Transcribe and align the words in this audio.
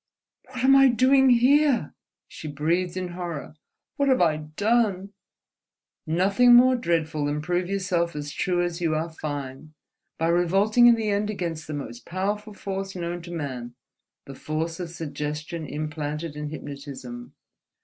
"What 0.47 0.63
am 0.63 0.75
I 0.75 0.87
doing 0.87 1.29
here?" 1.29 1.93
she 2.27 2.47
breathed 2.47 2.97
in 2.97 3.09
horror. 3.09 3.53
"What 3.97 4.09
have 4.09 4.19
I 4.19 4.37
done?" 4.37 5.13
"Nothing 6.07 6.55
more 6.55 6.75
dreadful 6.75 7.25
than 7.25 7.39
prove 7.39 7.69
yourself 7.69 8.15
as 8.15 8.31
true 8.31 8.63
as 8.63 8.81
you 8.81 8.95
are 8.95 9.11
fine, 9.11 9.75
by 10.17 10.29
revolting 10.29 10.87
in 10.87 10.95
the 10.95 11.11
end 11.11 11.29
against 11.29 11.67
the 11.67 11.75
most 11.75 12.03
powerful 12.03 12.55
force 12.55 12.95
known 12.95 13.21
to 13.21 13.31
man, 13.31 13.75
the 14.25 14.33
force 14.33 14.79
of 14.79 14.89
suggestion 14.89 15.67
implanted 15.67 16.35
in 16.35 16.49
hypnotism. 16.49 17.35